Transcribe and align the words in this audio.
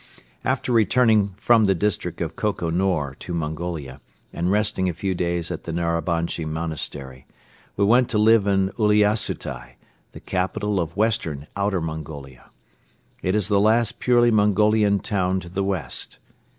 After 0.43 0.71
returning 0.71 1.35
from 1.37 1.65
the 1.65 1.75
district 1.75 2.21
of 2.21 2.35
Koko 2.35 2.71
Nor 2.71 3.13
to 3.19 3.35
Mongolia 3.35 4.01
and 4.33 4.49
resting 4.51 4.89
a 4.89 4.95
few 4.95 5.13
days 5.13 5.51
at 5.51 5.65
the 5.65 5.71
Narabanchi 5.71 6.43
Monastery, 6.43 7.27
we 7.77 7.85
went 7.85 8.09
to 8.09 8.17
live 8.17 8.47
in 8.47 8.71
Uliassutai, 8.79 9.73
the 10.13 10.19
capital 10.19 10.79
of 10.79 10.97
Western 10.97 11.45
Outer 11.55 11.81
Mongolia. 11.81 12.49
It 13.21 13.35
is 13.35 13.47
the 13.47 13.59
last 13.61 13.99
purely 13.99 14.31
Mongolian 14.31 15.01
town 15.01 15.39
to 15.41 15.49
the 15.49 15.63
west. 15.63 16.17